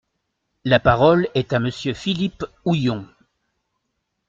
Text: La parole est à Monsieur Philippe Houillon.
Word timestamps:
La 0.65 0.79
parole 0.79 1.27
est 1.35 1.53
à 1.53 1.59
Monsieur 1.59 1.93
Philippe 1.93 2.43
Houillon. 2.65 3.07